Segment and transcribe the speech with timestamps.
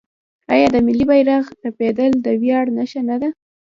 [0.53, 3.29] آیا د ملي بیرغ رپیدل د ویاړ نښه نه ده؟